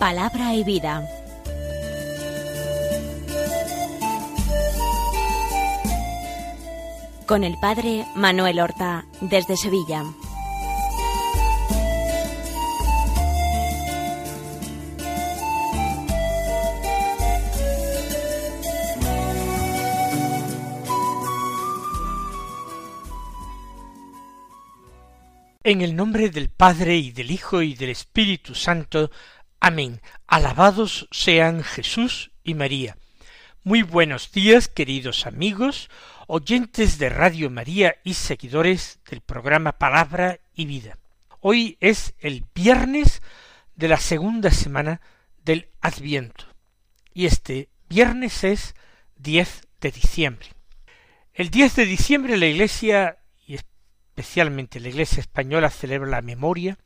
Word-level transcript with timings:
Palabra 0.00 0.54
y 0.54 0.64
vida. 0.64 1.06
Con 7.26 7.44
el 7.44 7.58
padre 7.60 8.06
Manuel 8.14 8.60
Horta, 8.60 9.04
desde 9.20 9.58
Sevilla. 9.58 10.04
En 25.62 25.82
el 25.82 25.94
nombre 25.94 26.30
del 26.30 26.48
Padre 26.48 26.96
y 26.96 27.12
del 27.12 27.30
Hijo 27.30 27.60
y 27.60 27.74
del 27.74 27.90
Espíritu 27.90 28.54
Santo. 28.54 29.10
Amén. 29.62 30.00
Alabados 30.26 31.06
sean 31.10 31.62
Jesús 31.62 32.32
y 32.42 32.54
María. 32.54 32.96
Muy 33.62 33.82
buenos 33.82 34.32
días, 34.32 34.68
queridos 34.68 35.26
amigos, 35.26 35.90
oyentes 36.26 36.98
de 36.98 37.10
Radio 37.10 37.50
María 37.50 37.96
y 38.02 38.14
seguidores 38.14 39.00
del 39.10 39.20
programa 39.20 39.72
Palabra 39.72 40.40
y 40.54 40.64
Vida. 40.64 40.96
Hoy 41.40 41.76
es 41.80 42.14
el 42.20 42.46
viernes 42.54 43.20
de 43.76 43.88
la 43.88 43.98
segunda 43.98 44.50
semana 44.50 45.02
del 45.44 45.68
Adviento 45.82 46.46
y 47.12 47.26
este 47.26 47.68
viernes 47.86 48.44
es 48.44 48.74
10 49.16 49.68
de 49.82 49.90
diciembre. 49.90 50.48
El 51.34 51.50
10 51.50 51.76
de 51.76 51.84
diciembre 51.84 52.38
la 52.38 52.46
Iglesia 52.46 53.18
especialmente 54.20 54.80
la 54.80 54.88
Iglesia 54.88 55.20
española 55.20 55.68
celebra 55.68 56.08
la 56.08 56.22
memoria 56.22 56.78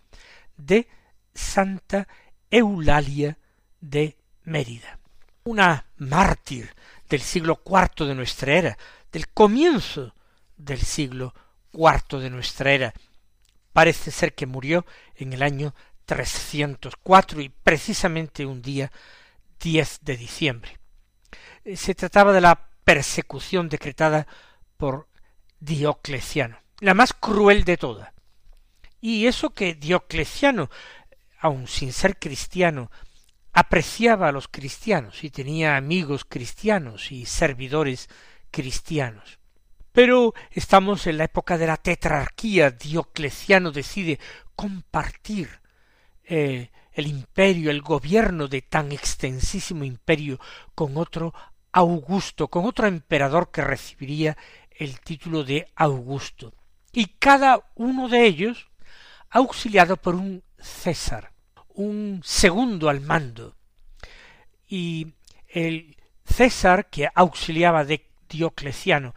de 0.56 0.88
Santa 1.34 2.08
Eulalia 2.54 3.38
de 3.80 4.16
Mérida, 4.44 4.98
una 5.44 5.86
mártir 5.96 6.74
del 7.08 7.20
siglo 7.20 7.62
IV 7.64 8.06
de 8.06 8.14
nuestra 8.14 8.54
era, 8.54 8.78
del 9.10 9.28
comienzo 9.28 10.14
del 10.56 10.80
siglo 10.80 11.34
IV 11.72 12.20
de 12.20 12.30
nuestra 12.30 12.72
era. 12.72 12.94
Parece 13.72 14.10
ser 14.10 14.34
que 14.34 14.46
murió 14.46 14.86
en 15.16 15.32
el 15.32 15.42
año 15.42 15.74
304 16.04 17.40
y 17.40 17.48
precisamente 17.48 18.46
un 18.46 18.62
día 18.62 18.92
10 19.60 20.00
de 20.02 20.16
diciembre. 20.16 20.78
Se 21.74 21.94
trataba 21.94 22.32
de 22.32 22.40
la 22.40 22.68
persecución 22.84 23.68
decretada 23.68 24.26
por 24.76 25.08
Diocleciano 25.60 26.64
la 26.80 26.94
más 26.94 27.12
cruel 27.12 27.64
de 27.64 27.76
todas. 27.76 28.12
Y 29.00 29.26
eso 29.26 29.50
que 29.50 29.74
Diocleciano, 29.74 30.70
aun 31.44 31.66
sin 31.68 31.92
ser 31.92 32.18
cristiano, 32.18 32.90
apreciaba 33.52 34.28
a 34.28 34.32
los 34.32 34.48
cristianos 34.48 35.22
y 35.24 35.30
tenía 35.30 35.76
amigos 35.76 36.24
cristianos 36.24 37.12
y 37.12 37.26
servidores 37.26 38.08
cristianos. 38.50 39.38
Pero 39.92 40.32
estamos 40.50 41.06
en 41.06 41.18
la 41.18 41.24
época 41.24 41.58
de 41.58 41.66
la 41.66 41.76
tetrarquía. 41.76 42.70
Diocleciano 42.70 43.70
decide 43.70 44.18
compartir 44.56 45.60
eh, 46.24 46.70
el 46.92 47.06
imperio, 47.06 47.70
el 47.70 47.82
gobierno 47.82 48.48
de 48.48 48.62
tan 48.62 48.90
extensísimo 48.90 49.84
imperio 49.84 50.40
con 50.74 50.96
otro 50.96 51.34
Augusto, 51.72 52.48
con 52.48 52.64
otro 52.64 52.86
emperador 52.86 53.50
que 53.50 53.60
recibiría 53.60 54.36
el 54.70 55.00
título 55.00 55.44
de 55.44 55.68
Augusto 55.76 56.54
y 56.90 57.06
cada 57.18 57.60
uno 57.74 58.08
de 58.08 58.24
ellos 58.24 58.70
auxiliado 59.28 59.96
por 59.96 60.14
un 60.14 60.42
César, 60.58 61.33
un 61.74 62.22
segundo 62.24 62.88
al 62.88 63.00
mando. 63.00 63.54
Y 64.66 65.12
el 65.48 65.96
César 66.24 66.88
que 66.88 67.08
auxiliaba 67.14 67.84
de 67.84 68.06
Diocleciano 68.28 69.14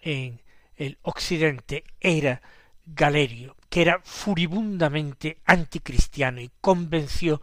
en 0.00 0.40
el 0.76 0.98
occidente 1.02 1.84
era 2.00 2.40
Galerio, 2.84 3.56
que 3.68 3.82
era 3.82 4.00
furibundamente 4.04 5.40
anticristiano 5.44 6.40
y 6.40 6.50
convenció 6.60 7.40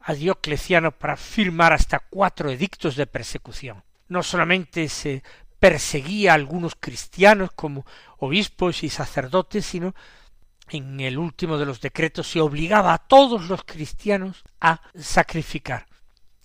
a 0.00 0.14
Diocleciano 0.14 0.92
para 0.92 1.16
firmar 1.16 1.72
hasta 1.72 1.98
cuatro 1.98 2.50
edictos 2.50 2.96
de 2.96 3.06
persecución. 3.06 3.82
No 4.08 4.22
solamente 4.22 4.88
se 4.88 5.22
perseguía 5.58 6.32
a 6.32 6.34
algunos 6.34 6.74
cristianos 6.78 7.50
como 7.52 7.84
obispos 8.18 8.84
y 8.84 8.88
sacerdotes, 8.88 9.66
sino 9.66 9.94
en 10.68 11.00
el 11.00 11.18
último 11.18 11.58
de 11.58 11.66
los 11.66 11.80
decretos 11.80 12.28
se 12.28 12.40
obligaba 12.40 12.92
a 12.92 12.98
todos 12.98 13.48
los 13.48 13.64
cristianos 13.64 14.44
a 14.60 14.80
sacrificar 14.94 15.86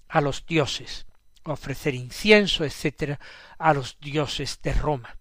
a 0.08 0.22
los 0.22 0.46
dioses, 0.46 1.06
ofrecer 1.44 1.96
incienso, 1.96 2.66
etcétera, 2.66 3.20
a 3.58 3.74
los 3.74 3.98
dioses 4.00 4.60
de 4.62 4.74
Roma. 4.74 5.18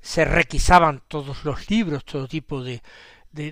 Se 0.00 0.24
requisaban 0.24 1.02
todos 1.08 1.44
los 1.44 1.68
libros, 1.70 2.04
todo 2.04 2.28
tipo 2.28 2.62
de 2.62 2.82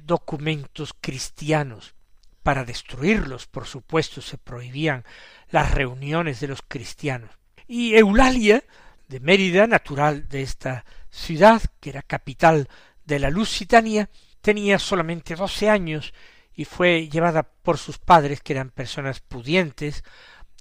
documentos 0.05 0.94
cristianos. 1.00 1.94
Para 2.43 2.65
destruirlos, 2.65 3.47
por 3.47 3.67
supuesto, 3.67 4.22
se 4.22 4.38
prohibían 4.38 5.05
las 5.50 5.72
reuniones 5.72 6.41
de 6.41 6.49
los 6.49 6.62
cristianos. 6.67 7.31
Y 7.67 7.94
Eulalia 7.94 8.65
de 9.09 9.21
Mérida, 9.21 9.67
natural 9.67 10.28
de 10.28 10.43
esta 10.43 10.84
ciudad, 11.11 11.62
que 11.81 11.91
era 11.91 12.03
capital 12.03 12.69
de 13.05 13.19
la 13.19 13.31
Lusitania, 13.31 14.09
tenía 14.41 14.78
solamente 14.78 15.34
doce 15.34 15.69
años 15.69 16.12
y 16.54 16.65
fue 16.65 17.09
llevada 17.09 17.44
por 17.44 17.78
sus 17.78 17.99
padres, 17.99 18.41
que 18.41 18.53
eran 18.53 18.71
personas 18.71 19.21
pudientes, 19.21 20.03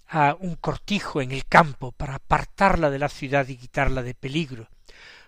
a 0.08 0.36
un 0.40 0.56
cortijo 0.56 1.22
en 1.22 1.32
el 1.32 1.46
campo 1.46 1.92
para 1.92 2.16
apartarla 2.16 2.90
de 2.90 3.00
la 3.00 3.10
ciudad 3.10 3.48
y 3.48 3.58
quitarla 3.58 4.04
de 4.04 4.14
peligro, 4.14 4.70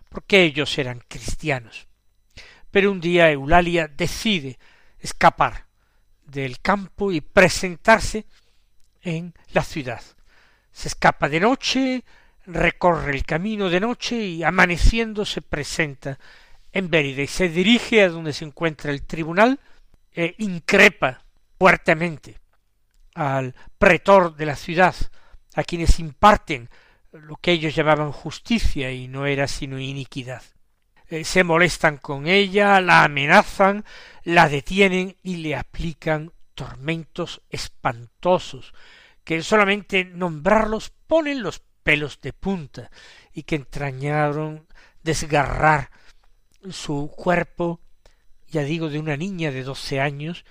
porque 0.10 0.44
ellos 0.44 0.78
eran 0.78 1.02
cristianos. 1.08 1.88
Pero 2.72 2.92
un 2.92 3.02
día 3.02 3.32
Eulalia 3.32 3.88
decide 3.88 4.60
escapar 5.00 5.66
del 6.26 6.60
campo 6.60 7.12
y 7.12 7.22
presentarse 7.22 8.26
en 9.02 9.34
la 9.52 9.64
ciudad. 9.64 10.02
Se 10.72 10.88
escapa 10.88 11.28
de 11.30 11.40
noche, 11.40 12.04
recorre 12.46 13.12
el 13.16 13.26
camino 13.26 13.70
de 13.70 13.80
noche 13.80 14.16
y 14.16 14.44
amaneciendo 14.44 15.26
se 15.26 15.42
presenta 15.42 16.20
en 16.72 16.90
Bérida 16.90 17.22
y 17.22 17.28
se 17.28 17.50
dirige 17.50 18.04
a 18.04 18.10
donde 18.10 18.34
se 18.34 18.46
encuentra 18.46 18.92
el 18.92 19.04
tribunal 19.04 19.60
e 20.12 20.36
increpa 20.40 21.22
fuertemente 21.58 22.40
al 23.16 23.54
pretor 23.78 24.36
de 24.36 24.46
la 24.46 24.56
ciudad, 24.56 24.96
a 25.56 25.64
quienes 25.64 26.00
imparten 26.00 26.70
lo 27.12 27.36
que 27.38 27.52
ellos 27.52 27.76
llamaban 27.76 28.12
justicia 28.12 28.92
y 28.92 29.08
no 29.08 29.26
era 29.26 29.48
sino 29.48 29.80
iniquidad. 29.80 30.44
Eh, 31.08 31.24
se 31.24 31.44
molestan 31.44 31.98
con 31.98 32.28
ella, 32.28 32.80
la 32.82 33.04
amenazan, 33.04 33.84
la 34.24 34.48
detienen 34.48 35.16
y 35.24 35.38
le 35.38 35.56
aplican 35.56 36.32
tormentos 36.54 37.42
espantosos, 37.50 38.74
que 39.24 39.42
solamente 39.42 40.06
nombrarlos 40.06 40.92
ponen 41.08 41.42
los 41.42 41.62
pelos 41.84 42.22
de 42.22 42.34
punta 42.34 42.92
y 43.34 43.44
que 43.44 43.56
entrañaron 43.56 44.68
desgarrar 45.02 45.90
su 46.70 47.12
cuerpo, 47.16 47.80
ya 48.48 48.64
digo, 48.64 48.90
de 48.90 49.00
una 49.00 49.18
niña 49.18 49.52
de 49.52 49.64
doce 49.64 50.00
años, 50.00 50.46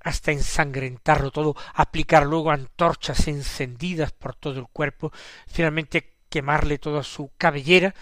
hasta 0.00 0.30
ensangrentarlo 0.30 1.30
todo, 1.30 1.56
aplicar 1.74 2.26
luego 2.26 2.50
antorchas 2.50 3.26
encendidas 3.26 4.12
por 4.12 4.36
todo 4.36 4.60
el 4.60 4.68
cuerpo, 4.68 5.12
finalmente 5.48 6.16
quemarle 6.28 6.78
toda 6.78 7.02
su 7.02 7.32
cabellera. 7.36 7.94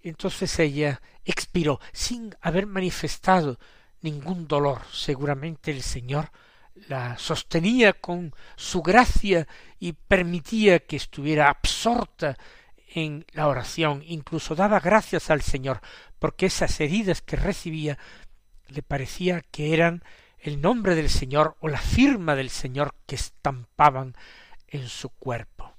Entonces 0.00 0.58
ella 0.58 1.02
expiró 1.24 1.80
sin 1.92 2.34
haber 2.40 2.66
manifestado 2.66 3.58
ningún 4.00 4.48
dolor. 4.48 4.80
Seguramente 4.90 5.70
el 5.70 5.82
Señor 5.82 6.30
la 6.86 7.18
sostenía 7.18 7.92
con 7.92 8.32
su 8.56 8.82
gracia 8.82 9.46
y 9.78 9.92
permitía 9.92 10.78
que 10.80 10.96
estuviera 10.96 11.48
absorta 11.48 12.36
en 12.94 13.26
la 13.32 13.48
oración, 13.48 14.02
incluso 14.06 14.54
daba 14.54 14.80
gracias 14.80 15.30
al 15.30 15.42
Señor, 15.42 15.80
porque 16.18 16.46
esas 16.46 16.80
heridas 16.80 17.22
que 17.22 17.36
recibía 17.36 17.98
le 18.68 18.82
parecía 18.82 19.42
que 19.50 19.74
eran 19.74 20.02
el 20.38 20.60
nombre 20.60 20.94
del 20.94 21.10
Señor 21.10 21.56
o 21.60 21.68
la 21.68 21.78
firma 21.78 22.34
del 22.34 22.50
Señor 22.50 22.94
que 23.06 23.14
estampaban 23.14 24.14
en 24.66 24.88
su 24.88 25.10
cuerpo. 25.10 25.74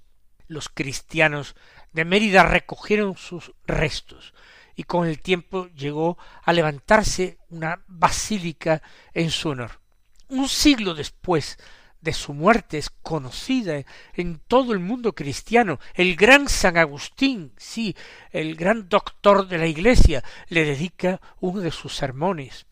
Los 0.48 0.70
cristianos 0.70 1.56
de 1.94 2.06
Mérida 2.06 2.44
recogieron 2.44 3.16
sus 3.18 3.54
restos 3.66 4.34
y 4.76 4.84
con 4.84 5.08
el 5.08 5.20
tiempo 5.20 5.68
llegó 5.76 6.18
a 6.44 6.54
levantarse 6.54 7.38
una 7.50 7.84
basílica 7.88 8.82
en 9.14 9.30
su 9.30 9.50
honor 9.50 9.80
un 10.30 10.48
siglo 10.48 10.94
después 10.94 11.58
de 12.02 12.14
su 12.14 12.34
muerte 12.34 12.78
es 12.78 12.90
conocida 12.90 13.84
en 14.14 14.40
todo 14.48 14.74
el 14.74 14.80
mundo 14.80 15.14
cristiano. 15.14 15.80
El 15.94 16.16
gran 16.16 16.48
San 16.48 16.78
Agustín, 16.78 17.52
sí, 17.58 17.96
el 18.32 18.56
gran 18.56 18.88
doctor 18.88 19.48
de 19.48 19.58
la 19.58 19.68
Iglesia, 19.68 20.24
le 20.48 20.66
dedica 20.66 21.20
uno 21.40 21.60
de 21.60 21.72
sus 21.72 21.96
sermones. 21.96 22.66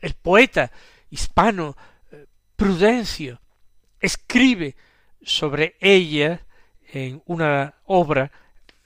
El 0.00 0.14
poeta 0.14 0.72
hispano 1.10 1.76
eh, 2.10 2.26
Prudencio 2.56 3.40
escribe 4.00 4.76
sobre 5.22 5.76
ella 5.80 6.44
en 6.92 7.22
una 7.26 7.74
obra 7.86 8.30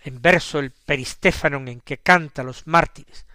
en 0.04 0.22
verso 0.22 0.58
el 0.58 0.70
Peristéfanon 0.70 1.68
en 1.68 1.80
que 1.80 1.98
canta 1.98 2.42
los 2.42 2.66
mártires. 2.66 3.26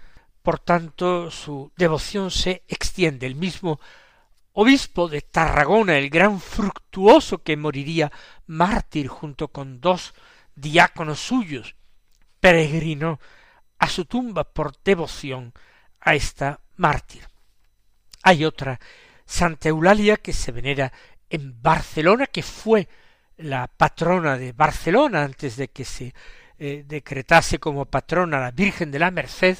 Por 0.41 0.59
tanto, 0.59 1.31
su 1.31 1.71
devoción 1.77 2.31
se 2.31 2.63
extiende. 2.67 3.27
El 3.27 3.35
mismo 3.35 3.79
obispo 4.53 5.09
de 5.09 5.21
Tarragona, 5.21 5.97
el 5.97 6.09
gran 6.09 6.39
fructuoso 6.39 7.43
que 7.43 7.57
moriría 7.57 8.11
mártir 8.47 9.07
junto 9.07 9.49
con 9.49 9.81
dos 9.81 10.13
diáconos 10.55 11.19
suyos, 11.19 11.75
peregrinó 12.39 13.19
a 13.79 13.87
su 13.87 14.05
tumba 14.05 14.43
por 14.43 14.81
devoción 14.83 15.53
a 15.99 16.15
esta 16.15 16.61
mártir. 16.77 17.27
Hay 18.21 18.45
otra 18.45 18.79
Santa 19.25 19.69
Eulalia 19.69 20.17
que 20.17 20.33
se 20.33 20.51
venera 20.51 20.91
en 21.29 21.61
Barcelona, 21.61 22.27
que 22.27 22.43
fue 22.43 22.87
la 23.37 23.67
patrona 23.67 24.37
de 24.37 24.51
Barcelona 24.51 25.23
antes 25.23 25.57
de 25.57 25.69
que 25.69 25.85
se 25.85 26.13
eh, 26.59 26.83
decretase 26.85 27.59
como 27.59 27.85
patrona 27.85 28.39
la 28.39 28.51
Virgen 28.51 28.91
de 28.91 28.99
la 28.99 29.11
Merced, 29.11 29.57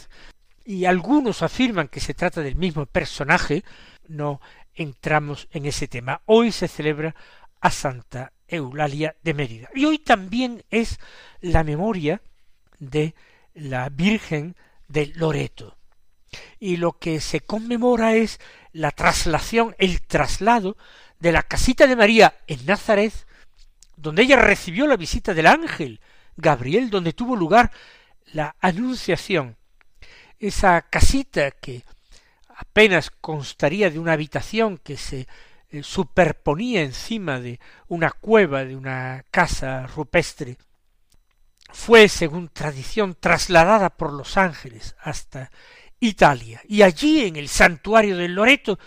y 0.66 0.86
algunos 0.86 1.42
afirman 1.42 1.90
que 1.90 2.00
se 2.00 2.14
trata 2.14 2.42
del 2.42 2.56
mismo 2.56 2.86
personaje, 2.86 3.64
no 4.08 4.40
entramos 4.76 5.48
en 5.52 5.66
ese 5.66 5.88
tema. 5.88 6.22
Hoy 6.26 6.52
se 6.52 6.68
celebra 6.68 7.16
a 7.62 7.72
Santa 7.72 8.34
Eulalia 8.48 9.16
de 9.24 9.34
Mérida. 9.34 9.70
Y 9.74 9.86
hoy 9.86 10.00
también 10.00 10.64
es 10.70 11.00
la 11.42 11.64
memoria 11.64 12.22
de 12.80 13.16
la 13.54 13.90
Virgen 13.90 14.56
de 14.88 15.08
Loreto. 15.16 15.78
Y 16.60 16.78
lo 16.78 16.94
que 16.94 17.20
se 17.20 17.42
conmemora 17.42 18.16
es 18.16 18.40
la 18.72 18.92
traslación, 18.92 19.76
el 19.78 20.02
traslado 20.02 20.78
de 21.20 21.32
la 21.32 21.44
casita 21.44 21.88
de 21.88 21.96
María 21.96 22.36
en 22.48 22.66
Nazaret, 22.66 23.14
donde 23.96 24.24
ella 24.24 24.38
recibió 24.38 24.88
la 24.88 24.98
visita 24.98 25.34
del 25.34 25.48
ángel 25.48 26.02
Gabriel, 26.36 26.90
donde 26.90 27.14
tuvo 27.14 27.36
lugar 27.36 27.72
la 28.34 28.56
anunciación. 28.60 29.56
Esa 30.40 30.82
casita 30.82 31.52
que 31.52 31.84
apenas 32.64 33.12
constaría 33.12 33.92
de 33.92 34.00
una 34.00 34.14
habitación 34.14 34.78
que 34.78 34.98
se 34.98 35.28
eh, 35.70 35.84
superponía 35.84 36.82
encima 36.82 37.40
de 37.40 37.60
una 37.88 38.10
cueva 38.10 38.64
de 38.66 38.76
una 38.76 39.26
casa 39.30 39.86
rupestre, 39.86 40.58
fue, 41.72 42.08
según 42.08 42.50
tradición, 42.50 43.16
trasladada 43.20 43.90
por 43.92 44.14
los 44.14 44.38
ángeles 44.38 44.96
hasta 45.00 45.52
Italia, 46.00 46.62
y 46.68 46.82
allí 46.82 47.26
en 47.26 47.36
el 47.36 47.48
santuario 47.48 48.18
del 48.18 48.34
Loreto 48.34 48.80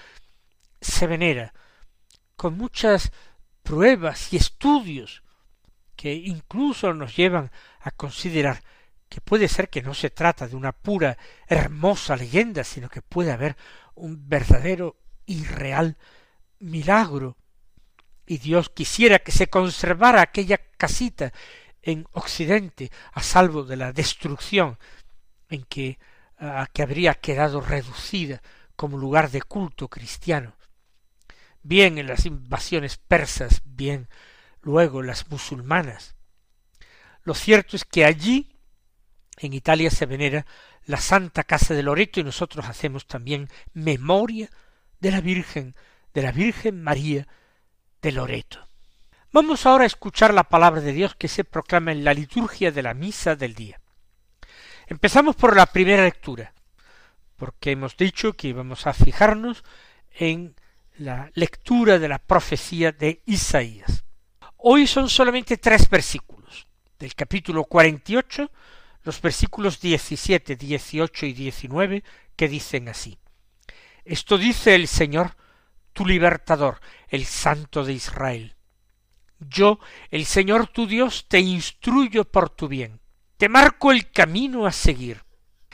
se 0.81 1.07
venera 1.07 1.53
con 2.37 2.57
muchas 2.57 3.13
pruebas 3.63 4.33
y 4.33 4.37
estudios 4.37 5.23
que 5.97 6.13
incluso 6.15 6.93
nos 6.93 7.17
llevan 7.17 7.51
a 7.81 7.91
considerar 7.91 8.63
que 9.09 9.21
puede 9.21 9.49
ser 9.49 9.69
que 9.69 9.83
no 9.83 9.95
se 9.95 10.11
trata 10.11 10.49
de 10.49 10.57
una 10.57 10.73
pura 10.73 11.17
hermosa 11.47 12.17
leyenda, 12.17 12.65
sino 12.65 12.89
que 12.89 13.03
puede 13.03 13.33
haber 13.33 13.57
un 13.95 14.29
verdadero 14.29 14.97
y 15.27 15.45
real 15.45 15.97
milagro. 16.59 17.37
Y 18.27 18.39
Dios 18.39 18.71
quisiera 18.71 19.21
que 19.21 19.33
se 19.33 19.49
conservara 19.49 20.21
aquella 20.21 20.59
casita 20.77 21.33
en 21.83 22.07
Occidente 22.13 22.91
a 23.13 23.23
salvo 23.23 23.63
de 23.63 23.77
la 23.77 23.93
destrucción 23.93 24.79
en 25.49 25.65
que, 25.65 25.99
a 26.39 26.67
que 26.73 26.83
habría 26.83 27.15
quedado 27.15 27.61
reducida 27.61 28.43
como 28.75 28.99
lugar 28.99 29.31
de 29.31 29.41
culto 29.43 29.89
cristiano, 29.89 30.57
bien 31.63 31.99
en 31.99 32.09
las 32.09 32.27
invasiones 32.27 32.99
persas, 32.99 33.63
bien 33.65 34.09
luego 34.61 35.03
las 35.03 35.31
musulmanas. 35.31 36.17
Lo 37.23 37.35
cierto 37.35 37.77
es 37.77 37.85
que 37.85 38.05
allí 38.05 38.56
en 39.37 39.53
Italia 39.53 39.91
se 39.91 40.07
venera 40.07 40.47
la 40.87 40.99
Santa 40.99 41.45
Casa 41.45 41.75
de 41.75 41.83
Loreto 41.83 42.21
y 42.21 42.25
nosotros 42.25 42.67
hacemos 42.67 43.07
también 43.07 43.49
memoria 43.75 44.49
de 45.01 45.11
la 45.11 45.21
Virgen, 45.21 45.75
de 46.15 46.23
la 46.23 46.33
Virgen 46.33 46.83
María 46.83 47.27
de 48.01 48.13
Loreto. 48.13 48.67
Vamos 49.33 49.67
ahora 49.67 49.85
a 49.85 49.89
escuchar 49.89 50.33
la 50.33 50.45
palabra 50.45 50.81
de 50.81 50.93
Dios 50.93 51.15
que 51.15 51.29
se 51.29 51.45
proclama 51.45 51.93
en 51.93 52.05
la 52.05 52.15
liturgia 52.15 52.73
de 52.73 52.83
la 52.83 52.95
misa 52.95 53.37
del 53.37 53.55
día. 53.55 53.81
Empezamos 54.87 55.37
por 55.37 55.57
la 55.57 55.67
primera 55.67 56.05
lectura, 56.05 56.55
porque 57.37 57.73
hemos 57.73 57.97
dicho 57.97 58.33
que 58.33 58.49
íbamos 58.49 58.87
a 58.87 58.95
fijarnos 58.95 59.65
en 60.13 60.55
la 60.97 61.31
lectura 61.35 61.99
de 61.99 62.09
la 62.09 62.19
profecía 62.19 62.93
de 62.93 63.21
Isaías. 63.27 64.05
Hoy 64.57 64.87
son 64.87 65.11
solamente 65.11 65.59
tres 65.59 65.91
versículos 65.91 66.67
del 66.99 67.15
capítulo 67.15 67.65
cuarenta 67.65 68.13
y 68.13 68.17
ocho 68.17 68.51
los 69.07 69.23
versículos 69.23 69.81
17, 69.81 70.57
18 70.57 71.27
y 71.27 71.33
19 71.33 72.03
que 72.35 72.49
dicen 72.49 72.89
así. 72.89 73.19
Esto 74.05 74.37
dice 74.37 74.75
el 74.75 74.89
Señor, 74.89 75.37
tu 75.93 76.05
libertador, 76.05 76.81
el 77.07 77.25
Santo 77.25 77.85
de 77.85 77.93
Israel. 77.93 78.57
Yo, 79.39 79.79
el 80.11 80.27
Señor 80.27 80.67
tu 80.67 80.89
Dios, 80.89 81.27
te 81.29 81.39
instruyo 81.39 82.25
por 82.25 82.51
tu 82.51 82.67
bien, 82.67 83.01
te 83.37 83.49
marco 83.49 83.93
el 83.93 84.11
camino 84.11 84.67
a 84.67 84.73
seguir. 84.73 85.23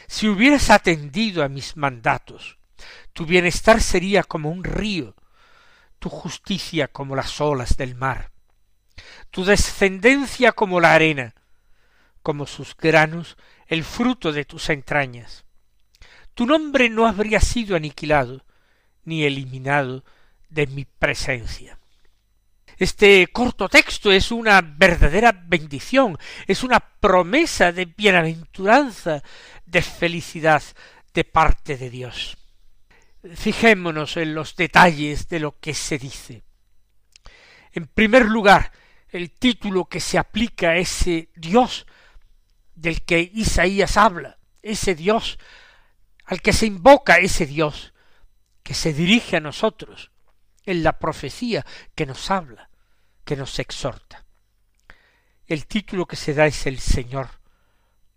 Si 0.06 0.29
hubieras 0.29 0.69
atendido 0.69 1.43
a 1.43 1.49
mis 1.49 1.75
mandatos, 1.75 2.58
tu 3.14 3.25
bienestar 3.25 3.81
sería 3.81 4.25
como 4.25 4.50
un 4.50 4.62
río, 4.62 5.17
tu 5.99 6.11
justicia 6.11 6.87
como 6.87 7.17
las 7.17 7.40
olas 7.40 7.79
del 7.79 7.94
mar, 7.94 8.31
tu 9.31 9.43
descendencia 9.43 10.52
como 10.52 10.81
la 10.81 10.93
arena, 10.93 11.34
como 12.22 12.46
sus 12.46 12.76
granos 12.76 13.36
el 13.66 13.84
fruto 13.84 14.32
de 14.32 14.44
tus 14.44 14.70
entrañas. 14.70 15.44
Tu 16.34 16.46
nombre 16.46 16.88
no 16.88 17.06
habría 17.06 17.40
sido 17.40 17.76
aniquilado 17.76 18.44
ni 19.04 19.24
eliminado 19.24 20.04
de 20.48 20.66
mi 20.66 20.84
presencia. 20.84 21.79
Este 22.79 23.26
corto 23.29 23.69
texto 23.69 24.10
es 24.10 24.32
una 24.32 24.60
verdadera 24.60 25.32
bendición, 25.32 26.19
es 26.46 26.62
una 26.62 26.81
promesa 26.81 27.70
de 27.70 27.84
bienaventuranza, 27.84 29.22
de 29.67 29.82
felicidad 29.82 30.62
de 31.12 31.24
parte 31.24 31.76
de 31.76 31.91
Dios. 31.91 32.38
Fijémonos 33.34 34.17
en 34.17 34.34
los 34.34 34.56
detalles 34.56 35.29
de 35.29 35.38
lo 35.38 35.58
que 35.60 35.74
se 35.74 35.98
dice. 35.98 36.43
En 37.72 37.86
primer 37.86 38.26
lugar, 38.26 38.72
el 39.10 39.31
título 39.31 39.84
que 39.84 40.00
se 40.00 40.19
aplica 40.19 40.70
a 40.70 40.76
ese 40.76 41.29
Dios 41.36 41.86
del 42.82 43.03
que 43.03 43.31
Isaías 43.32 43.96
habla, 43.96 44.39
ese 44.60 44.94
Dios 44.96 45.39
al 46.24 46.43
que 46.43 46.53
se 46.53 46.67
invoca 46.67 47.19
ese 47.19 47.46
Dios 47.46 47.94
que 48.62 48.74
se 48.74 48.93
dirige 48.93 49.36
a 49.36 49.41
nosotros 49.41 50.10
en 50.65 50.82
la 50.82 50.98
profecía 50.98 51.65
que 51.94 52.06
nos 52.06 52.31
habla, 52.31 52.70
que 53.24 53.36
nos 53.36 53.58
exhorta. 53.58 54.24
El 55.46 55.67
título 55.67 56.06
que 56.06 56.17
se 56.17 56.34
da 56.34 56.46
es 56.46 56.67
el 56.67 56.79
Señor, 56.79 57.29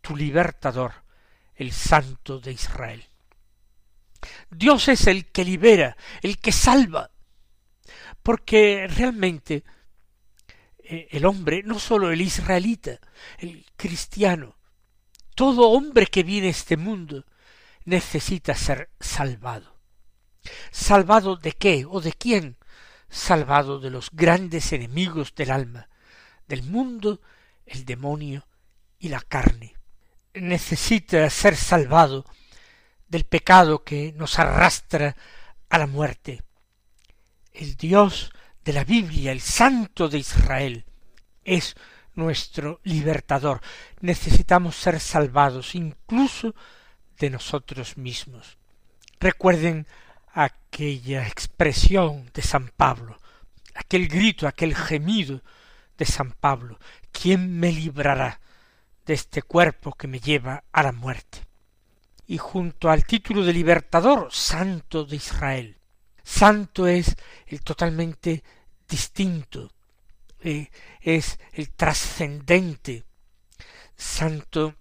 tu 0.02 0.16
libertador, 0.16 0.94
el 1.56 1.72
Santo 1.72 2.40
de 2.40 2.52
Israel. 2.52 3.06
Dios 4.50 4.88
es 4.88 5.08
el 5.08 5.32
que 5.32 5.44
libera, 5.44 5.98
el 6.22 6.40
que 6.40 6.52
salva, 6.52 7.12
porque 8.24 8.88
realmente 8.88 9.64
el 10.88 11.26
hombre, 11.26 11.64
no 11.64 11.80
sólo 11.80 12.12
el 12.12 12.22
israelita, 12.22 13.00
el 13.38 13.66
cristiano, 13.76 14.56
todo 15.36 15.70
hombre 15.70 16.08
que 16.08 16.24
viene 16.24 16.48
a 16.48 16.52
este 16.52 16.78
mundo 16.78 17.26
necesita 17.84 18.56
ser 18.56 18.90
salvado. 19.00 19.76
¿Salvado 20.72 21.36
de 21.36 21.52
qué 21.52 21.86
o 21.88 22.02
de 22.02 22.14
quién? 22.14 22.58
Salvado 23.10 23.80
de 23.80 23.90
los 23.90 24.10
grandes 24.12 24.72
enemigos 24.74 25.34
del 25.36 25.52
alma, 25.52 25.90
del 26.48 26.64
mundo, 26.64 27.22
el 27.66 27.86
demonio 27.86 28.48
y 29.00 29.10
la 29.10 29.22
carne. 29.22 29.76
Necesita 30.34 31.30
ser 31.30 31.56
salvado 31.56 32.26
del 33.08 33.26
pecado 33.26 33.84
que 33.84 34.14
nos 34.14 34.40
arrastra 34.40 35.16
a 35.70 35.78
la 35.78 35.88
muerte. 35.88 36.44
El 37.54 37.76
Dios 37.76 38.32
de 38.66 38.74
la 38.74 38.84
Biblia, 38.84 39.32
el 39.32 39.42
Santo 39.42 40.10
de 40.10 40.18
Israel, 40.18 40.86
es 41.44 41.76
nuestro 42.16 42.82
libertador. 42.84 43.62
Necesitamos 44.02 44.76
ser 44.76 45.00
salvados 45.00 45.76
incluso 45.76 46.56
de 47.20 47.30
nosotros 47.30 47.96
mismos. 47.96 48.58
Recuerden 49.20 49.86
aquella 50.34 51.28
expresión 51.28 52.32
de 52.34 52.42
San 52.42 52.72
Pablo, 52.76 53.20
aquel 53.76 54.08
grito, 54.08 54.48
aquel 54.48 54.76
gemido 54.76 55.42
de 55.98 56.06
San 56.06 56.32
Pablo, 56.32 56.80
¿quién 57.12 57.60
me 57.60 57.72
librará 57.72 58.42
de 59.06 59.14
este 59.14 59.44
cuerpo 59.44 59.94
que 59.94 60.08
me 60.08 60.20
lleva 60.20 60.64
a 60.72 60.82
la 60.82 60.92
muerte? 60.92 61.46
Y 62.26 62.40
junto 62.40 62.90
al 62.90 63.06
título 63.06 63.46
de 63.46 63.54
libertador, 63.54 64.30
Santo 64.32 65.06
de 65.06 65.18
Israel. 65.18 65.78
Santo 66.26 66.88
es 66.88 67.16
el 67.46 67.62
totalmente 67.62 68.44
distinto, 68.90 69.72
eh, 70.40 70.70
es 71.00 71.38
el 71.54 71.70
trascendente. 71.70 73.06
Santo 73.96 74.76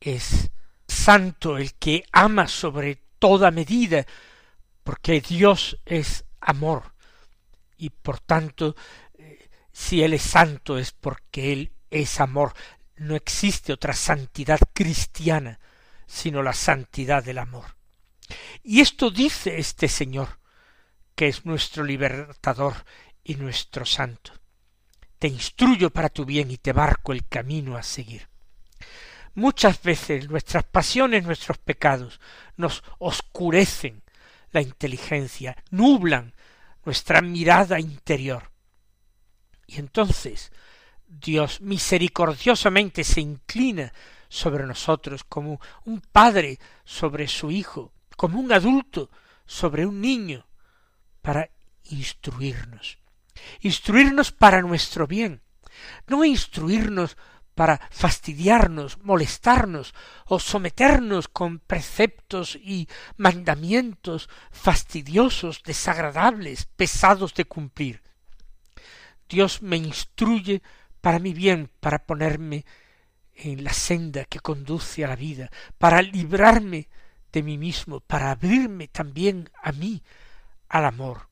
es 0.00 0.50
santo 0.88 1.58
el 1.58 1.74
que 1.74 2.04
ama 2.12 2.48
sobre 2.48 2.96
toda 3.18 3.50
medida, 3.50 4.06
porque 4.82 5.20
Dios 5.20 5.78
es 5.84 6.24
amor, 6.40 6.94
y 7.76 7.90
por 7.90 8.20
tanto, 8.20 8.74
eh, 9.18 9.50
si 9.70 10.02
Él 10.02 10.14
es 10.14 10.22
santo 10.22 10.78
es 10.78 10.92
porque 10.92 11.52
Él 11.52 11.72
es 11.90 12.20
amor. 12.20 12.54
No 12.96 13.14
existe 13.14 13.72
otra 13.72 13.92
santidad 13.92 14.60
cristiana, 14.72 15.60
sino 16.06 16.42
la 16.42 16.54
santidad 16.54 17.22
del 17.22 17.38
amor. 17.38 17.76
Y 18.62 18.80
esto 18.80 19.10
dice 19.10 19.58
este 19.58 19.88
Señor, 19.88 20.38
que 21.14 21.28
es 21.28 21.44
nuestro 21.46 21.84
libertador 21.84 22.74
y 23.22 23.36
nuestro 23.36 23.84
santo. 23.84 24.32
Te 25.18 25.28
instruyo 25.28 25.90
para 25.90 26.08
tu 26.08 26.24
bien 26.24 26.50
y 26.50 26.58
te 26.58 26.74
marco 26.74 27.12
el 27.12 27.26
camino 27.26 27.76
a 27.76 27.82
seguir. 27.82 28.28
Muchas 29.34 29.82
veces 29.82 30.28
nuestras 30.28 30.64
pasiones, 30.64 31.24
nuestros 31.24 31.58
pecados, 31.58 32.20
nos 32.56 32.84
oscurecen 32.98 34.02
la 34.52 34.60
inteligencia, 34.60 35.56
nublan 35.70 36.34
nuestra 36.84 37.20
mirada 37.20 37.80
interior. 37.80 38.50
Y 39.66 39.78
entonces 39.78 40.52
Dios 41.06 41.60
misericordiosamente 41.60 43.02
se 43.02 43.20
inclina 43.20 43.92
sobre 44.28 44.66
nosotros 44.66 45.24
como 45.24 45.60
un 45.84 46.00
padre 46.00 46.58
sobre 46.84 47.28
su 47.28 47.50
hijo, 47.50 47.92
como 48.16 48.38
un 48.38 48.52
adulto 48.52 49.10
sobre 49.46 49.86
un 49.86 50.00
niño, 50.00 50.46
para 51.24 51.48
instruirnos. 51.84 52.98
Instruirnos 53.60 54.30
para 54.30 54.60
nuestro 54.60 55.06
bien, 55.06 55.40
no 56.06 56.22
instruirnos 56.22 57.16
para 57.54 57.80
fastidiarnos, 57.90 58.98
molestarnos 59.02 59.94
o 60.26 60.38
someternos 60.38 61.28
con 61.28 61.60
preceptos 61.60 62.56
y 62.56 62.88
mandamientos 63.16 64.28
fastidiosos, 64.50 65.62
desagradables, 65.62 66.66
pesados 66.76 67.32
de 67.32 67.46
cumplir. 67.46 68.02
Dios 69.26 69.62
me 69.62 69.78
instruye 69.78 70.60
para 71.00 71.18
mi 71.20 71.32
bien, 71.32 71.70
para 71.80 72.04
ponerme 72.04 72.66
en 73.32 73.64
la 73.64 73.72
senda 73.72 74.26
que 74.26 74.40
conduce 74.40 75.06
a 75.06 75.08
la 75.08 75.16
vida, 75.16 75.50
para 75.78 76.02
librarme 76.02 76.88
de 77.32 77.42
mí 77.42 77.56
mismo, 77.56 78.00
para 78.00 78.30
abrirme 78.30 78.88
también 78.88 79.48
a 79.62 79.72
mí, 79.72 80.02
al 80.74 80.86
amor. 80.86 81.28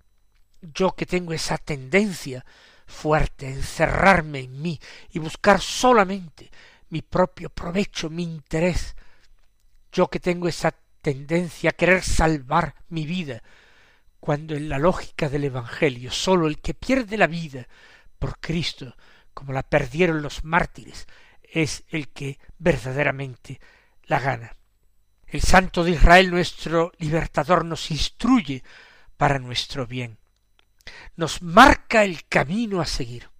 Yo 0.61 0.95
que 0.95 1.05
tengo 1.05 1.33
esa 1.33 1.59
tendencia 1.59 2.45
fuerte, 2.87 3.49
encerrarme 3.49 4.39
en 4.39 4.63
mí 4.63 4.79
y 5.11 5.19
buscar 5.19 5.61
solamente 5.61 6.49
mi 6.91 7.03
propio 7.03 7.51
provecho, 7.51 8.09
mi 8.09 8.23
interés. 8.23 8.95
Yo 9.91 10.09
que 10.09 10.21
tengo 10.21 10.47
esa 10.47 10.73
tendencia 11.01 11.71
a 11.71 11.73
querer 11.73 12.05
salvar 12.05 12.77
mi 12.89 13.05
vida, 13.05 13.43
cuando 14.21 14.55
en 14.55 14.69
la 14.69 14.79
lógica 14.79 15.29
del 15.29 15.43
Evangelio 15.43 16.13
sólo 16.13 16.47
el 16.47 16.61
que 16.61 16.75
pierde 16.75 17.19
la 17.19 17.27
vida 17.27 17.67
por 18.21 18.39
Cristo, 18.39 18.95
como 19.35 19.53
la 19.53 19.65
perdieron 19.65 20.23
los 20.23 20.45
mártires, 20.45 21.09
es 21.43 21.83
el 21.89 22.11
que 22.11 22.39
verdaderamente 22.59 23.61
la 24.05 24.21
gana. 24.21 24.55
El 25.27 25.41
Santo 25.41 25.83
de 25.83 25.93
Israel, 25.93 26.31
nuestro 26.31 26.93
libertador, 26.99 27.65
nos 27.65 27.91
instruye 27.91 28.63
para 29.23 29.39
nuestro 29.39 29.87
bien 29.87 30.19
nos 31.15 31.43
marca 31.43 32.03
el 32.03 32.27
camino 32.27 32.81
a 32.81 32.87
seguir. 32.87 33.31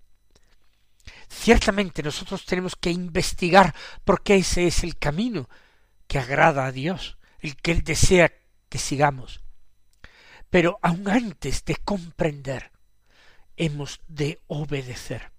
Ciertamente 1.29 2.05
nosotros 2.05 2.47
tenemos 2.47 2.77
que 2.77 2.93
investigar 2.93 3.75
porque 4.05 4.37
ese 4.37 4.69
es 4.69 4.85
el 4.85 4.97
camino 4.97 5.49
que 6.07 6.21
agrada 6.21 6.67
a 6.67 6.71
Dios, 6.71 7.19
el 7.41 7.57
que 7.57 7.73
Él 7.73 7.83
desea 7.83 8.33
que 8.69 8.79
sigamos. 8.79 9.41
Pero 10.51 10.79
aun 10.83 11.09
antes 11.09 11.65
de 11.65 11.75
comprender, 11.75 12.71
hemos 13.57 13.99
de 14.07 14.41
obedecer. 14.47 15.33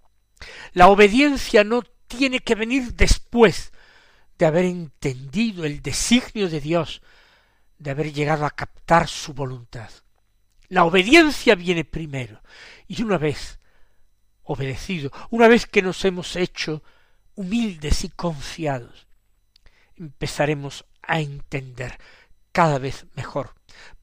La 0.74 0.90
obediencia 0.90 1.64
no 1.64 1.84
tiene 2.08 2.40
que 2.40 2.56
venir 2.56 2.96
después 2.96 3.72
de 4.38 4.46
haber 4.46 4.66
entendido 4.66 5.64
el 5.64 5.82
designio 5.82 6.50
de 6.50 6.60
Dios, 6.60 7.02
de 7.78 7.92
haber 7.92 8.12
llegado 8.12 8.46
a 8.46 8.52
captar 8.52 9.08
su 9.08 9.34
voluntad. 9.34 9.90
La 10.74 10.86
obediencia 10.86 11.54
viene 11.54 11.86
primero. 11.86 12.42
Y 12.88 13.04
una 13.04 13.20
vez 13.20 13.60
obedecido, 14.42 15.12
una 15.30 15.48
vez 15.48 15.68
que 15.68 15.84
nos 15.84 16.04
hemos 16.04 16.36
hecho 16.36 16.82
humildes 17.36 18.04
y 18.04 18.10
confiados, 18.10 19.06
empezaremos 19.96 20.84
a 21.04 21.20
entender 21.20 22.00
cada 22.52 22.80
vez 22.80 23.06
mejor, 23.14 23.54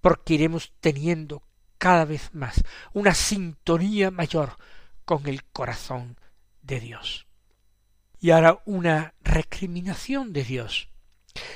porque 0.00 0.34
iremos 0.34 0.72
teniendo 0.78 1.42
cada 1.76 2.04
vez 2.04 2.32
más 2.34 2.62
una 2.92 3.14
sintonía 3.14 4.12
mayor 4.12 4.56
con 5.04 5.26
el 5.26 5.42
corazón 5.46 6.20
de 6.62 6.78
Dios. 6.78 7.26
Y 8.20 8.30
ahora 8.30 8.62
una 8.64 9.14
recriminación 9.24 10.32
de 10.32 10.44
Dios. 10.44 10.88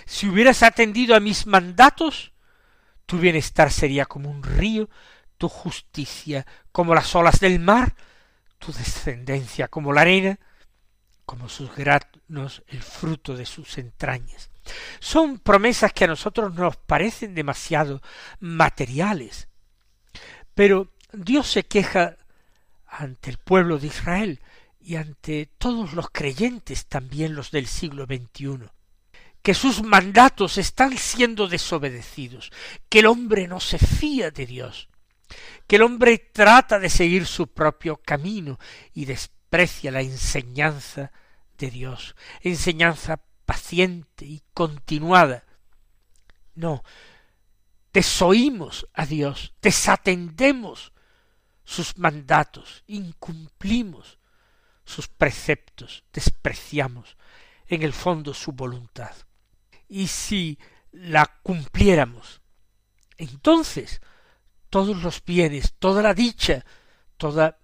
Si 0.06 0.26
hubieras 0.26 0.64
atendido 0.64 1.14
a 1.14 1.20
mis 1.20 1.46
mandatos, 1.46 2.33
tu 3.06 3.18
bienestar 3.18 3.70
sería 3.70 4.06
como 4.06 4.30
un 4.30 4.42
río, 4.42 4.88
tu 5.38 5.48
justicia 5.48 6.46
como 6.72 6.94
las 6.94 7.14
olas 7.14 7.40
del 7.40 7.60
mar, 7.60 7.94
tu 8.58 8.72
descendencia 8.72 9.68
como 9.68 9.92
la 9.92 10.02
arena, 10.02 10.38
como 11.26 11.48
sus 11.48 11.74
granos 11.74 12.62
el 12.68 12.82
fruto 12.82 13.36
de 13.36 13.46
sus 13.46 13.78
entrañas. 13.78 14.50
Son 15.00 15.38
promesas 15.38 15.92
que 15.92 16.04
a 16.04 16.08
nosotros 16.08 16.54
nos 16.54 16.76
parecen 16.76 17.34
demasiado 17.34 18.00
materiales. 18.40 19.48
Pero 20.54 20.92
Dios 21.12 21.50
se 21.50 21.64
queja 21.64 22.16
ante 22.86 23.30
el 23.30 23.38
pueblo 23.38 23.78
de 23.78 23.88
Israel 23.88 24.40
y 24.80 24.96
ante 24.96 25.50
todos 25.58 25.94
los 25.94 26.10
creyentes, 26.10 26.86
también 26.86 27.34
los 27.34 27.50
del 27.50 27.66
siglo 27.66 28.04
XXI 28.06 28.70
que 29.44 29.52
sus 29.52 29.82
mandatos 29.82 30.56
están 30.56 30.96
siendo 30.96 31.48
desobedecidos, 31.48 32.50
que 32.88 33.00
el 33.00 33.06
hombre 33.06 33.46
no 33.46 33.60
se 33.60 33.76
fía 33.76 34.30
de 34.30 34.46
Dios, 34.46 34.88
que 35.66 35.76
el 35.76 35.82
hombre 35.82 36.16
trata 36.16 36.78
de 36.78 36.88
seguir 36.88 37.26
su 37.26 37.48
propio 37.48 37.98
camino 37.98 38.58
y 38.94 39.04
desprecia 39.04 39.92
la 39.92 40.00
enseñanza 40.00 41.12
de 41.58 41.70
Dios, 41.70 42.16
enseñanza 42.40 43.20
paciente 43.44 44.24
y 44.24 44.42
continuada. 44.54 45.44
No, 46.54 46.82
desoímos 47.92 48.88
a 48.94 49.04
Dios, 49.04 49.52
desatendemos 49.60 50.94
sus 51.64 51.98
mandatos, 51.98 52.82
incumplimos 52.86 54.18
sus 54.86 55.06
preceptos, 55.06 56.02
despreciamos 56.14 57.18
en 57.66 57.82
el 57.82 57.92
fondo 57.92 58.32
su 58.32 58.52
voluntad 58.52 59.14
y 59.94 60.08
si 60.08 60.58
la 60.90 61.24
cumpliéramos, 61.44 62.42
entonces 63.16 64.00
todos 64.68 65.00
los 65.04 65.24
bienes, 65.24 65.74
toda 65.78 66.02
la 66.02 66.14
dicha, 66.14 66.64
toda 67.16 67.60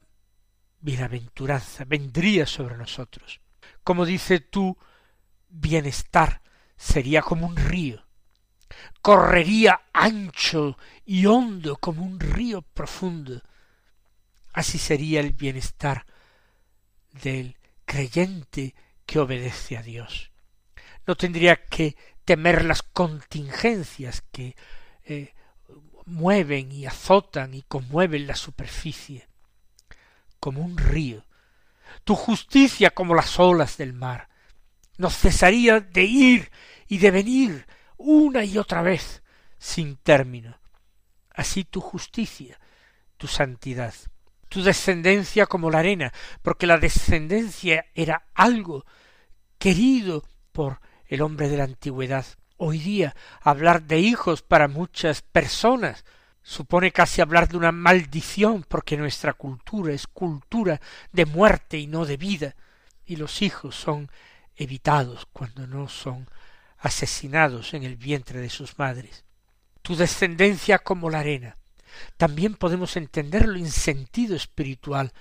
bienaventuranza 0.78 1.84
vendría 1.84 2.46
sobre 2.46 2.76
nosotros. 2.76 3.40
Como 3.82 4.06
dice 4.06 4.38
tú, 4.38 4.78
bienestar 5.48 6.40
sería 6.76 7.20
como 7.20 7.48
un 7.48 7.56
río, 7.56 8.06
correría 9.02 9.88
ancho 9.92 10.78
y 11.04 11.26
hondo 11.26 11.78
como 11.78 12.04
un 12.04 12.20
río 12.20 12.62
profundo. 12.62 13.42
Así 14.52 14.78
sería 14.78 15.18
el 15.18 15.32
bienestar 15.32 16.06
del 17.10 17.56
creyente 17.84 18.76
que 19.04 19.18
obedece 19.18 19.76
a 19.76 19.82
Dios 19.82 20.30
no 21.10 21.16
tendría 21.16 21.56
que 21.64 21.96
temer 22.24 22.64
las 22.64 22.82
contingencias 22.82 24.22
que 24.32 24.56
eh, 25.04 25.34
mueven 26.06 26.72
y 26.72 26.86
azotan 26.86 27.54
y 27.54 27.62
conmueven 27.62 28.26
la 28.26 28.36
superficie, 28.36 29.28
como 30.38 30.60
un 30.62 30.76
río, 30.76 31.24
tu 32.04 32.14
justicia 32.14 32.90
como 32.90 33.14
las 33.14 33.38
olas 33.38 33.76
del 33.76 33.92
mar, 33.92 34.28
no 34.98 35.10
cesaría 35.10 35.80
de 35.80 36.04
ir 36.04 36.50
y 36.88 36.98
de 36.98 37.10
venir 37.10 37.66
una 37.96 38.44
y 38.44 38.58
otra 38.58 38.82
vez 38.82 39.22
sin 39.58 39.96
término. 39.96 40.58
Así 41.32 41.64
tu 41.64 41.80
justicia, 41.80 42.58
tu 43.16 43.26
santidad, 43.26 43.94
tu 44.48 44.62
descendencia 44.62 45.46
como 45.46 45.70
la 45.70 45.78
arena, 45.78 46.12
porque 46.42 46.66
la 46.66 46.78
descendencia 46.78 47.86
era 47.94 48.26
algo 48.34 48.84
querido 49.58 50.24
por 50.52 50.80
el 51.10 51.22
hombre 51.22 51.48
de 51.48 51.56
la 51.56 51.64
antigüedad. 51.64 52.24
Hoy 52.56 52.78
día 52.78 53.16
hablar 53.42 53.82
de 53.82 53.98
hijos 53.98 54.42
para 54.42 54.68
muchas 54.68 55.22
personas 55.22 56.04
supone 56.40 56.92
casi 56.92 57.20
hablar 57.20 57.48
de 57.48 57.56
una 57.56 57.72
maldición 57.72 58.64
porque 58.66 58.96
nuestra 58.96 59.32
cultura 59.32 59.92
es 59.92 60.06
cultura 60.06 60.80
de 61.10 61.26
muerte 61.26 61.78
y 61.78 61.88
no 61.88 62.06
de 62.06 62.16
vida, 62.16 62.54
y 63.04 63.16
los 63.16 63.42
hijos 63.42 63.74
son 63.74 64.08
evitados 64.54 65.26
cuando 65.32 65.66
no 65.66 65.88
son 65.88 66.28
asesinados 66.78 67.74
en 67.74 67.82
el 67.82 67.96
vientre 67.96 68.38
de 68.40 68.48
sus 68.48 68.78
madres. 68.78 69.24
Tu 69.82 69.96
descendencia 69.96 70.78
como 70.78 71.10
la 71.10 71.18
arena. 71.18 71.56
También 72.16 72.54
podemos 72.54 72.96
entenderlo 72.96 73.56
en 73.56 73.70
sentido 73.70 74.36
espiritual, 74.36 75.12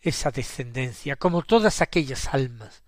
esa 0.00 0.30
descendencia, 0.30 1.16
como 1.16 1.40
todas 1.42 1.80
aquellas 1.80 2.32
almas 2.34 2.82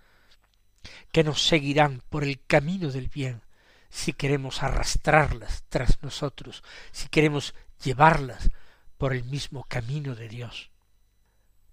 que 1.12 1.24
nos 1.24 1.42
seguirán 1.42 2.02
por 2.08 2.24
el 2.24 2.40
camino 2.46 2.90
del 2.90 3.08
bien, 3.08 3.42
si 3.88 4.12
queremos 4.12 4.62
arrastrarlas 4.62 5.64
tras 5.68 6.02
nosotros, 6.02 6.62
si 6.92 7.08
queremos 7.08 7.54
llevarlas 7.82 8.50
por 8.98 9.12
el 9.12 9.24
mismo 9.24 9.64
camino 9.64 10.14
de 10.14 10.28
Dios. 10.28 10.70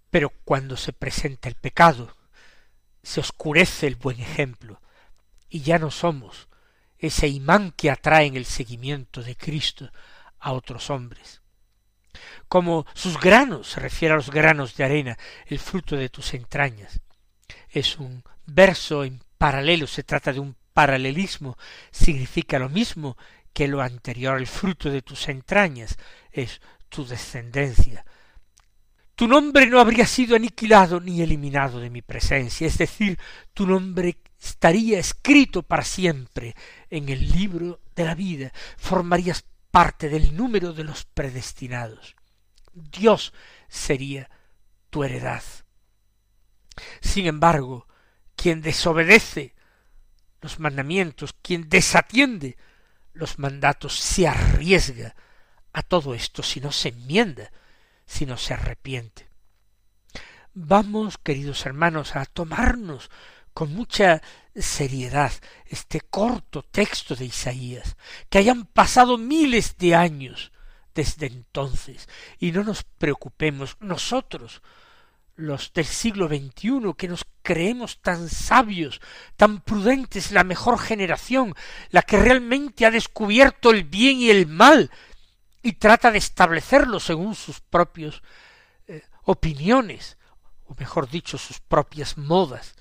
Pero 0.09 0.31
cuando 0.43 0.77
se 0.77 0.93
presenta 0.93 1.49
el 1.49 1.55
pecado, 1.55 2.15
se 3.03 3.19
oscurece 3.19 3.87
el 3.87 3.95
buen 3.95 4.19
ejemplo, 4.19 4.81
y 5.49 5.61
ya 5.61 5.79
no 5.79 5.91
somos 5.91 6.47
ese 6.99 7.27
imán 7.27 7.71
que 7.71 7.91
atrae 7.91 8.25
en 8.25 8.35
el 8.35 8.45
seguimiento 8.45 9.21
de 9.21 9.35
Cristo 9.35 9.91
a 10.39 10.51
otros 10.51 10.89
hombres. 10.89 11.41
Como 12.47 12.85
sus 12.93 13.19
granos, 13.19 13.69
se 13.71 13.79
refiere 13.79 14.13
a 14.13 14.17
los 14.17 14.31
granos 14.31 14.75
de 14.75 14.83
arena, 14.83 15.17
el 15.45 15.59
fruto 15.59 15.95
de 15.95 16.09
tus 16.09 16.33
entrañas. 16.33 16.99
Es 17.69 17.97
un 17.97 18.23
verso 18.45 19.03
en 19.03 19.21
paralelo, 19.37 19.87
se 19.87 20.03
trata 20.03 20.33
de 20.33 20.39
un 20.39 20.55
paralelismo, 20.73 21.57
significa 21.91 22.59
lo 22.59 22.69
mismo 22.69 23.17
que 23.53 23.67
lo 23.67 23.81
anterior, 23.81 24.37
el 24.37 24.47
fruto 24.47 24.89
de 24.89 25.01
tus 25.01 25.27
entrañas 25.29 25.97
es 26.31 26.61
tu 26.89 27.05
descendencia. 27.05 28.05
Tu 29.15 29.27
nombre 29.27 29.65
no 29.65 29.79
habría 29.79 30.05
sido 30.05 30.35
aniquilado 30.35 30.99
ni 30.99 31.21
eliminado 31.21 31.79
de 31.79 31.89
mi 31.89 32.03
presencia, 32.03 32.67
es 32.67 32.77
decir, 32.77 33.17
tu 33.55 33.65
nombre 33.65 34.19
estaría 34.39 34.99
escrito 34.99 35.63
para 35.63 35.83
siempre 35.83 36.55
en 36.91 37.09
el 37.09 37.31
libro 37.31 37.81
de 37.95 38.05
la 38.05 38.13
vida, 38.13 38.53
formarías 38.77 39.43
parte 39.71 40.09
del 40.09 40.37
número 40.37 40.73
de 40.73 40.83
los 40.83 41.05
predestinados. 41.05 42.15
Dios 42.73 43.33
sería 43.67 44.29
tu 44.91 45.03
heredad. 45.03 45.41
Sin 47.01 47.25
embargo, 47.25 47.87
quien 48.35 48.61
desobedece 48.61 49.55
los 50.41 50.59
mandamientos, 50.59 51.33
quien 51.41 51.69
desatiende 51.69 52.57
los 53.13 53.39
mandatos 53.39 53.99
se 53.99 54.27
arriesga 54.27 55.15
a 55.73 55.81
todo 55.81 56.13
esto 56.13 56.43
si 56.43 56.59
no 56.61 56.71
se 56.71 56.89
enmienda, 56.89 57.51
si 58.05 58.25
no 58.25 58.37
se 58.37 58.53
arrepiente. 58.53 59.27
Vamos, 60.53 61.17
queridos 61.17 61.65
hermanos, 61.65 62.15
a 62.15 62.25
tomarnos 62.25 63.09
con 63.53 63.73
mucha 63.73 64.21
seriedad 64.55 65.31
este 65.65 66.01
corto 66.01 66.63
texto 66.63 67.15
de 67.15 67.25
Isaías, 67.25 67.97
que 68.29 68.37
hayan 68.37 68.65
pasado 68.65 69.17
miles 69.17 69.77
de 69.77 69.95
años 69.95 70.51
desde 70.93 71.27
entonces, 71.27 72.07
y 72.39 72.51
no 72.51 72.63
nos 72.63 72.83
preocupemos 72.83 73.77
nosotros 73.79 74.61
los 75.37 75.71
del 75.71 75.85
siglo 75.85 76.27
XXI, 76.27 76.93
que 76.97 77.07
nos 77.07 77.25
creemos 77.43 78.01
tan 78.01 78.27
sabios, 78.27 78.99
tan 79.37 79.61
prudentes, 79.61 80.31
la 80.31 80.43
mejor 80.43 80.79
generación, 80.79 81.55
la 81.91 82.01
que 82.01 82.17
realmente 82.17 82.85
ha 82.85 82.91
descubierto 82.91 83.69
el 83.69 83.83
bien 83.83 84.17
y 84.17 84.29
el 84.31 84.47
mal, 84.47 84.91
y 85.61 85.73
trata 85.73 86.11
de 86.11 86.17
establecerlo 86.17 86.99
según 86.99 87.35
sus 87.35 87.61
propios 87.61 88.23
eh, 88.87 89.03
opiniones, 89.23 90.17
o 90.65 90.75
mejor 90.77 91.09
dicho, 91.09 91.37
sus 91.37 91.59
propias 91.59 92.17
modas. 92.17 92.75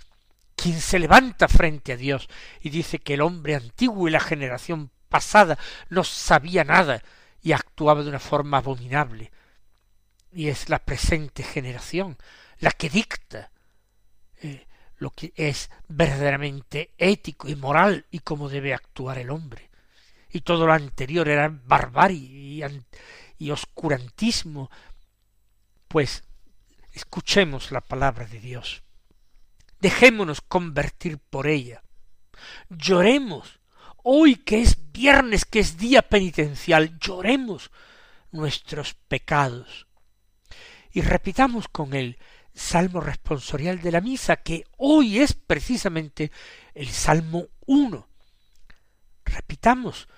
Quien 0.57 0.81
se 0.81 0.99
levanta 0.99 1.49
frente 1.49 1.93
a 1.93 1.97
Dios 1.97 2.29
y 2.61 2.71
dice 2.71 2.99
que 2.99 3.15
el 3.15 3.21
hombre 3.21 3.55
antiguo 3.55 4.09
y 4.09 4.11
la 4.11 4.21
generación 4.21 4.91
pasada 5.11 5.59
no 5.91 6.03
sabía 6.03 6.65
nada 6.65 7.03
y 7.43 7.53
actuaba 7.53 8.03
de 8.03 8.09
una 8.09 8.19
forma 8.19 8.59
abominable, 8.59 9.31
y 10.33 10.49
es 10.49 10.71
la 10.71 10.79
presente 10.79 11.43
generación 11.43 12.17
la 12.61 12.71
que 12.71 12.89
dicta 12.89 13.51
eh, 14.43 14.67
lo 14.99 15.11
que 15.11 15.33
es 15.37 15.71
verdaderamente 15.89 16.95
ético 16.97 17.49
y 17.49 17.57
moral 17.57 18.07
y 18.11 18.21
cómo 18.21 18.49
debe 18.49 18.75
actuar 18.75 19.19
el 19.19 19.31
hombre. 19.31 19.71
Y 20.31 20.41
todo 20.41 20.67
lo 20.67 20.73
anterior 20.73 21.29
era 21.29 21.49
barbarie 21.49 22.71
y 23.39 23.51
oscurantismo. 23.51 24.71
Pues 25.89 26.25
escuchemos 26.93 27.71
la 27.71 27.81
palabra 27.81 28.27
de 28.27 28.41
Dios. 28.41 28.83
Dejémonos 29.81 30.41
convertir 30.41 31.19
por 31.19 31.47
ella. 31.47 31.83
Lloremos. 32.69 33.61
Hoy 34.03 34.37
que 34.37 34.63
es 34.63 34.93
viernes, 34.93 35.45
que 35.45 35.59
es 35.59 35.79
día 35.79 36.03
penitencial, 36.03 36.99
lloremos 36.99 37.71
nuestros 38.31 38.95
pecados. 38.95 39.87
Y 40.93 41.03
repitamos 41.03 41.69
con 41.69 41.95
él 41.95 42.19
salmo 42.57 43.01
responsorial 43.01 43.81
de 43.81 43.93
la 43.93 44.01
misa, 44.01 44.37
que 44.37 44.65
hoy 44.79 45.21
es 45.21 45.35
precisamente 45.35 46.33
el 46.75 46.89
Salmo 46.89 47.49
uno. 47.67 48.09
Repitamos 49.25 50.09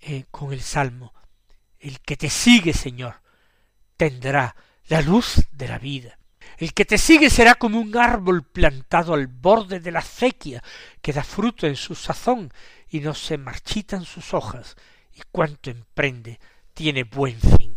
eh, 0.00 0.24
con 0.30 0.52
el 0.52 0.62
Salmo, 0.62 1.12
el 1.78 2.00
que 2.00 2.16
te 2.16 2.30
sigue, 2.30 2.72
Señor, 2.72 3.20
tendrá 3.96 4.56
la 4.88 5.02
luz 5.02 5.46
de 5.52 5.68
la 5.68 5.78
vida. 5.78 6.18
El 6.56 6.72
que 6.72 6.86
te 6.86 6.96
sigue 6.96 7.28
será 7.28 7.54
como 7.56 7.78
un 7.78 7.96
árbol 7.96 8.42
plantado 8.42 9.12
al 9.12 9.26
borde 9.26 9.80
de 9.80 9.92
la 9.92 9.98
acequia, 9.98 10.62
que 11.02 11.12
da 11.12 11.22
fruto 11.22 11.66
en 11.66 11.76
su 11.76 11.94
sazón 11.94 12.50
y 12.88 13.00
no 13.00 13.14
se 13.14 13.36
marchitan 13.36 14.04
sus 14.04 14.32
hojas, 14.32 14.74
y 15.12 15.20
cuanto 15.30 15.70
emprende 15.70 16.40
tiene 16.72 17.04
buen 17.04 17.38
fin. 17.38 17.67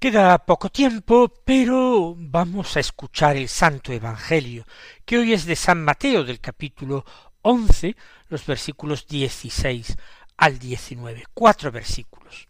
Queda 0.00 0.38
poco 0.46 0.70
tiempo, 0.70 1.30
pero 1.44 2.14
vamos 2.16 2.74
a 2.74 2.80
escuchar 2.80 3.36
el 3.36 3.50
Santo 3.50 3.92
Evangelio, 3.92 4.64
que 5.04 5.18
hoy 5.18 5.34
es 5.34 5.44
de 5.44 5.56
San 5.56 5.84
Mateo 5.84 6.24
del 6.24 6.40
capítulo 6.40 7.04
once, 7.42 7.96
los 8.30 8.46
versículos 8.46 9.06
dieciséis 9.06 9.98
al 10.38 10.58
diecinueve, 10.58 11.26
cuatro 11.34 11.70
versículos. 11.70 12.48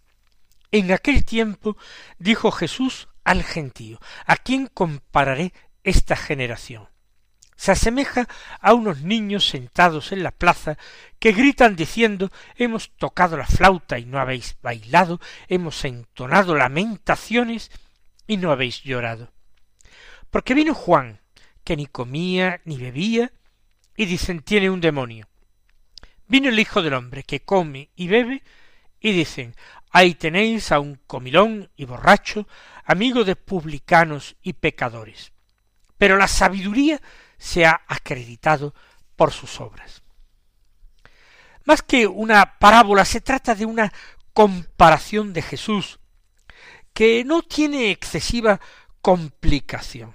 En 0.71 0.93
aquel 0.93 1.25
tiempo 1.25 1.77
dijo 2.21 2.53
Jesús 2.53 3.09
al 3.25 3.43
gentío, 3.43 3.99
¿a 4.27 4.37
quién 4.37 4.69
compararé 4.69 5.53
esta 5.83 6.15
generación? 6.15 6.89
Se 7.61 7.73
asemeja 7.73 8.27
a 8.63 8.73
unos 8.73 9.03
niños 9.03 9.47
sentados 9.47 10.13
en 10.13 10.23
la 10.23 10.31
plaza 10.31 10.79
que 11.19 11.33
gritan 11.33 11.77
diciendo 11.77 12.31
hemos 12.57 12.91
tocado 12.97 13.37
la 13.37 13.47
flauta 13.47 13.99
y 13.99 14.07
no 14.07 14.19
habéis 14.19 14.57
bailado, 14.63 15.21
hemos 15.47 15.85
entonado 15.85 16.55
lamentaciones 16.55 17.71
y 18.27 18.39
no 18.39 18.51
habéis 18.51 18.83
llorado. 18.83 19.31
Porque 20.31 20.55
vino 20.55 20.73
Juan, 20.73 21.21
que 21.63 21.77
ni 21.77 21.85
comía 21.85 22.63
ni 22.65 22.79
bebía, 22.79 23.31
y 23.95 24.07
dicen 24.07 24.41
tiene 24.41 24.71
un 24.71 24.81
demonio. 24.81 25.29
Vino 26.29 26.49
el 26.49 26.59
Hijo 26.59 26.81
del 26.81 26.95
Hombre, 26.95 27.25
que 27.25 27.41
come 27.41 27.91
y 27.95 28.09
bebe, 28.09 28.43
y 29.01 29.13
dicen 29.13 29.55
ahí 29.91 30.15
tenéis 30.15 30.73
a 30.73 30.81
un 30.81 30.99
comilón 31.07 31.69
y 31.77 31.85
borracho, 31.85 32.49
amigo 32.87 33.23
de 33.23 33.37
publicanos 33.37 34.37
y 34.41 34.55
pecadores. 34.55 35.35
Pero 35.99 36.17
la 36.17 36.27
sabiduría 36.27 37.03
se 37.41 37.65
ha 37.65 37.81
acreditado 37.89 38.75
por 39.17 39.33
sus 39.33 39.61
obras. 39.61 40.03
Más 41.65 41.83
que 41.83 42.07
una 42.07 42.59
parábola, 42.59 43.05
se 43.05 43.21
trata 43.21 43.55
de 43.55 43.65
una 43.65 43.93
comparación 44.33 45.33
de 45.33 45.43
Jesús, 45.43 45.99
que 46.93 47.25
no 47.25 47.43
tiene 47.43 47.91
excesiva 47.91 48.61
complicación. 49.01 50.15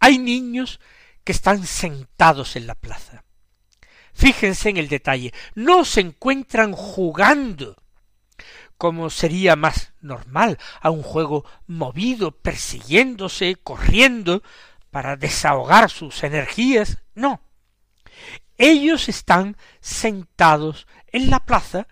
Hay 0.00 0.18
niños 0.18 0.80
que 1.24 1.32
están 1.32 1.66
sentados 1.66 2.56
en 2.56 2.66
la 2.66 2.76
plaza. 2.76 3.24
Fíjense 4.14 4.68
en 4.68 4.76
el 4.76 4.88
detalle, 4.88 5.32
no 5.54 5.84
se 5.84 6.00
encuentran 6.00 6.72
jugando, 6.72 7.76
como 8.76 9.10
sería 9.10 9.56
más 9.56 9.92
normal, 10.00 10.58
a 10.80 10.90
un 10.90 11.02
juego 11.02 11.44
movido, 11.66 12.30
persiguiéndose, 12.30 13.56
corriendo, 13.56 14.42
para 14.90 15.16
desahogar 15.16 15.90
sus 15.90 16.22
energías, 16.22 16.98
no. 17.14 17.40
Ellos 18.56 19.08
están 19.08 19.56
sentados 19.80 20.86
en 21.12 21.30
la 21.30 21.40
plaza 21.40 21.86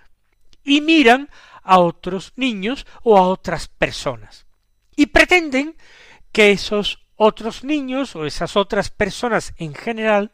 y 0.64 0.80
miran 0.80 1.30
a 1.62 1.78
otros 1.78 2.32
niños 2.36 2.86
o 3.02 3.16
a 3.16 3.22
otras 3.22 3.68
personas. 3.68 4.46
Y 4.96 5.06
pretenden 5.06 5.76
que 6.32 6.52
esos 6.52 7.06
otros 7.16 7.64
niños 7.64 8.16
o 8.16 8.26
esas 8.26 8.56
otras 8.56 8.90
personas 8.90 9.54
en 9.56 9.74
general 9.74 10.32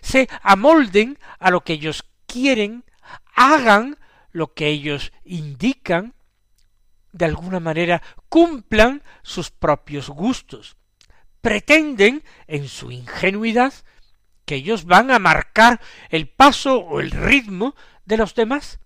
se 0.00 0.28
amolden 0.42 1.18
a 1.38 1.50
lo 1.50 1.64
que 1.64 1.74
ellos 1.74 2.04
quieren, 2.26 2.84
hagan 3.34 3.98
lo 4.30 4.54
que 4.54 4.68
ellos 4.68 5.12
indican, 5.24 6.14
de 7.12 7.24
alguna 7.24 7.60
manera 7.60 8.02
cumplan 8.28 9.02
sus 9.22 9.50
propios 9.50 10.08
gustos 10.08 10.76
pretenden, 11.44 12.24
en 12.46 12.68
su 12.68 12.90
ingenuidad, 12.90 13.74
que 14.46 14.54
ellos 14.54 14.86
van 14.86 15.10
a 15.10 15.18
marcar 15.18 15.78
el 16.08 16.26
paso 16.26 16.78
o 16.78 17.00
el 17.00 17.10
ritmo 17.10 17.76
de 18.06 18.16
los 18.16 18.34
demás 18.34 18.80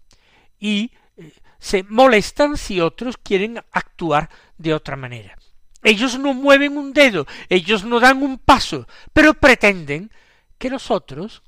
y 0.59 0.91
eh, 1.17 1.33
se 1.61 1.85
molestan 1.85 2.57
si 2.57 2.81
otros 2.81 3.17
quieren 3.17 3.63
actuar 3.71 4.29
de 4.57 4.75
otra 4.75 4.97
manera. 4.97 5.39
Ellos 5.85 6.19
no 6.19 6.35
mueven 6.35 6.77
un 6.77 6.93
dedo, 6.93 7.29
ellos 7.49 7.85
no 7.85 8.01
dan 8.01 8.25
un 8.25 8.39
paso, 8.39 8.89
pero 9.13 9.35
pretenden 9.35 10.11
que 10.59 10.69
los 10.69 10.91
otros, 10.91 11.45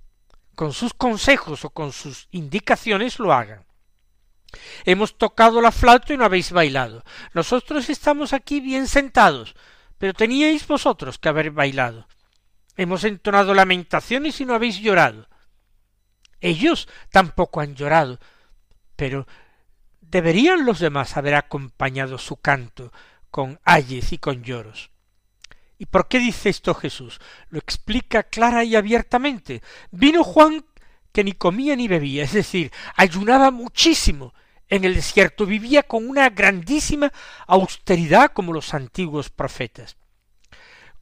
con 0.55 0.73
sus 0.73 0.95
consejos 0.95 1.65
o 1.65 1.71
con 1.71 1.91
sus 1.91 2.29
indicaciones, 2.31 3.19
lo 3.19 3.33
hagan. 3.33 3.65
Hemos 4.85 5.19
tocado 5.19 5.61
la 5.61 5.73
flauta 5.73 6.15
y 6.15 6.17
no 6.17 6.25
habéis 6.25 6.53
bailado. 6.53 7.05
Nosotros 7.35 7.91
estamos 7.91 8.33
aquí 8.33 8.61
bien 8.61 8.87
sentados 8.87 9.57
pero 10.01 10.15
teníais 10.15 10.67
vosotros 10.67 11.19
que 11.19 11.29
haber 11.29 11.51
bailado. 11.51 12.09
Hemos 12.75 13.05
entonado 13.05 13.53
lamentaciones 13.53 14.41
y 14.41 14.47
no 14.47 14.55
habéis 14.55 14.81
llorado. 14.81 15.29
Ellos 16.41 16.89
tampoco 17.11 17.61
han 17.61 17.75
llorado, 17.75 18.19
pero 18.97 19.27
deberían 20.01 20.65
los 20.65 20.79
demás 20.79 21.19
haber 21.19 21.35
acompañado 21.35 22.17
su 22.17 22.37
canto 22.37 22.95
con 23.31 23.61
ayes 23.63 24.15
y 24.15 24.19
con 24.19 24.43
lloros. 24.43 24.91
¿Y 25.77 25.85
por 25.85 26.09
qué 26.09 26.19
dice 26.19 26.49
esto 26.49 26.73
Jesús? 26.75 27.21
Lo 27.51 27.59
explica 27.59 28.23
clara 28.23 28.65
y 28.65 28.77
abiertamente. 28.77 29.61
Vino 29.91 30.25
Juan 30.25 30.65
que 31.13 31.25
ni 31.25 31.33
comía 31.33 31.77
ni 31.77 31.89
bebía, 31.89 32.25
es 32.25 32.33
decir, 32.33 32.73
ayunaba 32.97 33.51
muchísimo 33.51 34.33
en 34.71 34.85
el 34.85 34.95
desierto, 34.95 35.45
vivía 35.45 35.83
con 35.83 36.09
una 36.09 36.31
grandísima 36.31 37.13
austeridad 37.47 38.33
como 38.33 38.53
los 38.53 38.73
antiguos 38.73 39.29
profetas. 39.29 39.97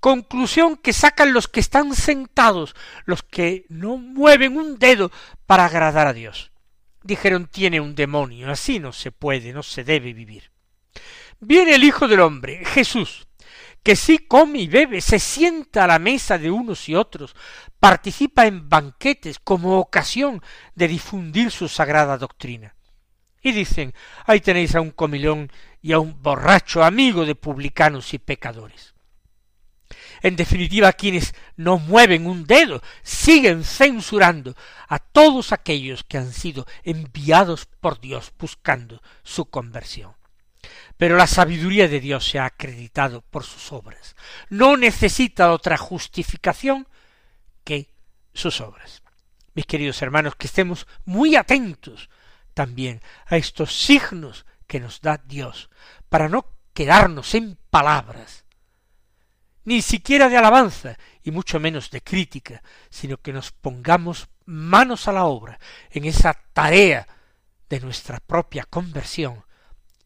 Conclusión 0.00 0.76
que 0.76 0.92
sacan 0.92 1.33
los 1.33 1.48
que 1.48 1.61
están 1.61 1.94
sentados, 1.94 2.74
los 3.04 3.22
que 3.22 3.66
no 3.68 3.98
mueven 3.98 4.57
un 4.57 4.78
dedo 4.78 5.11
para 5.46 5.66
agradar 5.66 6.07
a 6.07 6.12
Dios. 6.12 6.50
Dijeron 7.02 7.46
tiene 7.46 7.81
un 7.81 7.94
demonio, 7.94 8.50
así 8.50 8.78
no 8.78 8.92
se 8.92 9.12
puede, 9.12 9.52
no 9.52 9.62
se 9.62 9.85
debe 9.85 10.12
vivir. 10.12 10.50
Viene 11.40 11.74
el 11.74 11.85
Hijo 11.85 12.09
del 12.09 12.20
Hombre, 12.20 12.64
Jesús, 12.64 13.28
que 13.83 13.96
sí 13.96 14.18
come 14.18 14.61
y 14.61 14.66
bebe, 14.66 15.00
se 15.00 15.18
sienta 15.18 15.85
a 15.85 15.88
la 15.88 15.98
mesa 15.98 16.38
de 16.38 16.50
unos 16.50 16.88
y 16.88 16.94
otros, 16.94 17.37
participa 17.78 18.46
en 18.46 18.68
banquetes 18.68 19.38
como 19.38 19.78
ocasión 19.78 20.42
de 20.74 20.88
difundir 20.88 21.50
su 21.50 21.68
sagrada 21.68 22.18
doctrina 22.18 22.77
y 23.48 23.52
dicen 23.52 23.94
ahí 24.26 24.40
tenéis 24.40 24.74
a 24.74 24.80
un 24.80 24.90
comilón 24.90 25.50
y 25.82 25.92
a 25.92 25.98
un 25.98 26.22
borracho 26.22 26.82
amigo 26.82 27.24
de 27.24 27.34
publicanos 27.34 28.14
y 28.14 28.18
pecadores. 28.18 28.94
En 30.20 30.37
definitiva, 30.37 30.92
quienes 30.92 31.34
no 31.56 31.78
mueven 31.78 32.26
un 32.26 32.44
dedo 32.44 32.82
siguen 33.02 33.64
censurando 33.64 34.54
a 34.88 34.98
todos 34.98 35.52
aquellos 35.52 36.04
que 36.04 36.18
han 36.18 36.32
sido 36.32 36.66
enviados 36.82 37.66
por 37.80 38.00
Dios 38.00 38.32
buscando 38.38 39.00
su 39.22 39.46
conversión. 39.46 40.14
Pero 40.96 41.16
la 41.16 41.28
sabiduría 41.28 41.87
de 41.87 42.00
Dios 42.00 42.28
se 42.28 42.40
ha 42.40 42.46
acreditado 42.46 43.22
por 43.22 43.44
sus 43.44 43.72
obras. 43.72 44.16
No 44.50 44.76
necesita 44.76 45.52
otra 45.52 45.76
justificación 45.76 46.88
que 47.62 47.88
sus 48.34 48.61
obras. 48.61 49.02
Mis 49.54 49.66
queridos 49.66 50.02
hermanos, 50.02 50.34
que 50.37 50.48
estemos 50.48 50.87
muy 51.04 51.37
atentos 51.37 52.11
también 52.59 53.01
a 53.27 53.37
estos 53.37 53.73
signos 53.73 54.44
que 54.66 54.81
nos 54.81 55.01
da 55.01 55.23
Dios, 55.25 55.71
para 56.09 56.29
no 56.29 56.44
quedarnos 56.75 57.37
en 57.37 57.57
palabras, 57.71 58.47
ni 59.62 59.81
siquiera 59.81 60.29
de 60.29 60.38
alabanza, 60.38 60.99
y 61.23 61.31
mucho 61.31 61.61
menos 61.61 61.88
de 61.92 62.03
crítica, 62.03 62.61
sino 62.90 63.18
que 63.18 63.33
nos 63.33 63.53
pongamos 63.53 64.29
manos 64.44 65.07
a 65.07 65.12
la 65.12 65.27
obra 65.27 65.61
en 65.92 66.05
esa 66.05 66.35
tarea 66.53 67.07
de 67.68 67.79
nuestra 67.79 68.18
propia 68.18 68.64
conversión 68.64 69.44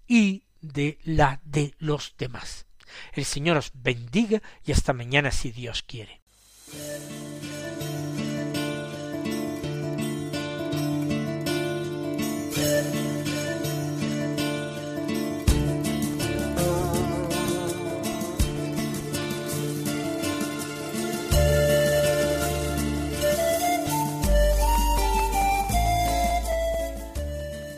y 0.07 0.45
de 0.61 0.99
la 1.05 1.41
de 1.45 1.75
los 1.79 2.17
demás. 2.19 2.67
El 3.15 3.25
Señor 3.25 3.57
os 3.57 3.71
bendiga 3.73 4.43
y 4.63 4.73
hasta 4.73 4.93
mañana 4.93 5.31
si 5.31 5.53
Dios 5.53 5.83
quiere. 5.85 6.21